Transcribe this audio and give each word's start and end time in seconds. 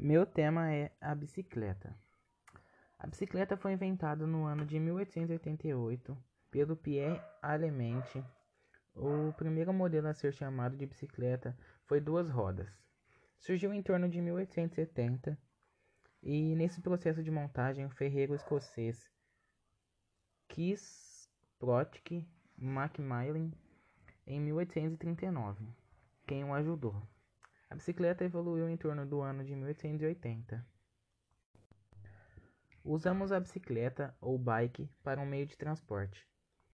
Meu 0.00 0.24
tema 0.24 0.72
é 0.72 0.92
a 1.00 1.12
bicicleta. 1.12 1.92
A 3.00 3.06
bicicleta 3.08 3.56
foi 3.56 3.72
inventada 3.72 4.28
no 4.28 4.44
ano 4.44 4.64
de 4.64 4.78
1888 4.78 6.16
pelo 6.52 6.76
Pierre 6.76 7.20
Alemente. 7.42 8.24
O 8.94 9.32
primeiro 9.32 9.72
modelo 9.72 10.06
a 10.06 10.14
ser 10.14 10.32
chamado 10.32 10.76
de 10.76 10.86
bicicleta 10.86 11.58
foi 11.84 12.00
duas 12.00 12.30
rodas. 12.30 12.68
Surgiu 13.40 13.74
em 13.74 13.82
torno 13.82 14.08
de 14.08 14.20
1870 14.20 15.36
e 16.22 16.54
nesse 16.54 16.80
processo 16.80 17.20
de 17.20 17.30
montagem 17.32 17.84
o 17.84 17.90
ferreiro 17.90 18.36
escocês 18.36 19.10
Kisprotk 20.46 22.24
Macmillan 22.56 23.50
em 24.24 24.40
1839, 24.40 25.66
quem 26.24 26.44
o 26.44 26.54
ajudou. 26.54 27.02
A 27.70 27.74
bicicleta 27.74 28.24
evoluiu 28.24 28.68
em 28.68 28.76
torno 28.76 29.04
do 29.04 29.20
ano 29.20 29.44
de 29.44 29.54
1880. 29.54 30.66
Usamos 32.82 33.30
a 33.30 33.38
bicicleta 33.38 34.16
ou 34.20 34.38
bike 34.38 34.90
para 35.02 35.20
um 35.20 35.26
meio 35.26 35.46
de 35.46 35.56
transporte. 35.56 36.26